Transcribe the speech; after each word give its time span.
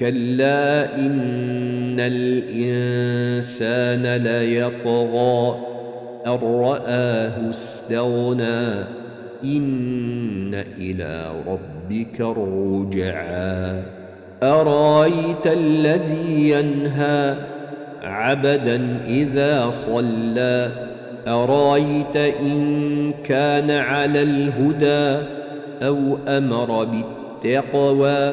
كلا 0.00 0.96
إن 0.96 2.00
الإنسان 2.00 3.62
ليطغى 4.16 5.56
أن 6.26 6.38
رآه 6.42 7.50
استغنى 7.50 8.84
إن 9.44 10.64
إلى 10.78 11.32
ربك 11.46 12.20
الرجعى. 12.20 13.82
أرأيت 14.42 15.46
الذي 15.46 16.50
ينهى 16.50 17.36
عبدا 18.02 18.98
إذا 19.06 19.70
صلى؟ 19.70 20.70
أرأيت 21.28 22.16
إن 22.16 23.12
كان 23.24 23.70
على 23.70 24.22
الهدى 24.22 25.26
أو 25.82 26.18
أمر 26.28 26.84
بالتقوى؟ 26.84 28.32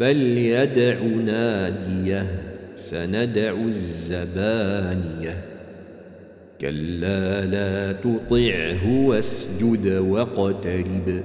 فليدع 0.00 1.00
ناديه 1.02 2.26
سندع 2.76 3.54
الزبانيه. 3.66 5.44
كلا 6.60 7.46
لا 7.46 7.92
تطعه 7.92 9.06
واسجد 9.06 9.86
واقترب. 9.86 11.22